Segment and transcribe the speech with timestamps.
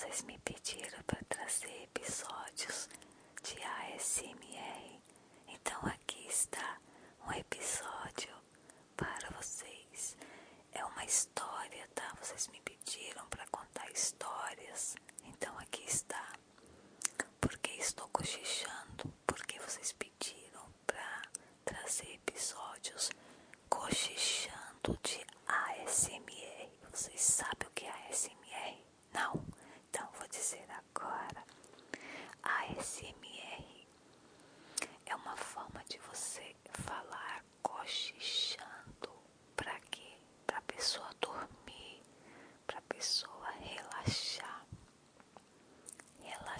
[0.00, 2.88] vocês me pediram para trazer episódios
[3.42, 4.98] de ASMR,
[5.46, 6.78] então aqui está
[7.26, 8.34] um episódio
[8.96, 10.16] para vocês.
[10.72, 12.14] É uma história, tá?
[12.18, 16.32] Vocês me pediram para contar histórias, então aqui está.
[17.38, 21.22] Porque estou cochichando, porque vocês pediram para
[21.62, 23.10] trazer episódios
[23.68, 26.70] cochichando de ASMR.
[26.90, 27.59] Vocês sabem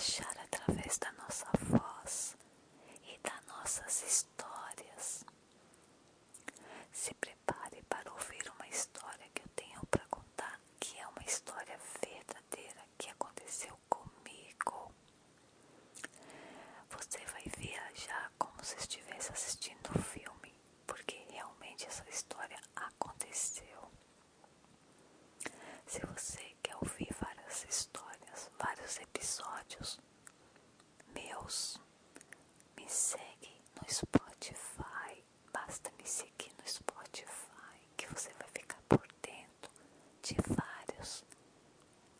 [0.01, 2.35] Relaxar através da nossa voz
[3.05, 5.27] e das nossas histórias.
[6.91, 11.79] Se prepare para ouvir uma história que eu tenho para contar, que é uma história
[12.01, 14.91] verdadeira que aconteceu comigo.
[16.89, 20.55] Você vai viajar como se estivesse assistindo um filme,
[20.87, 23.91] porque realmente essa história aconteceu.
[25.87, 26.50] Se você
[28.91, 30.01] vários episódios
[31.15, 31.81] meus,
[32.77, 35.25] me segue no Spotify.
[35.53, 39.71] Basta me seguir no Spotify que você vai ficar por dentro
[40.23, 41.25] de vários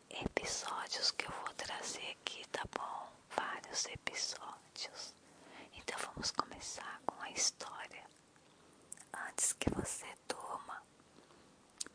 [0.09, 3.11] episódios que eu vou trazer aqui, tá bom?
[3.35, 5.13] Vários episódios.
[5.73, 8.03] Então vamos começar com a história
[9.27, 10.81] antes que você durma.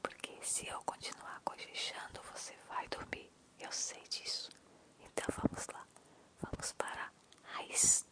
[0.02, 3.30] Porque se eu continuar cochichando, você vai dormir.
[3.58, 3.85] Eu sei
[7.76, 8.05] Peace.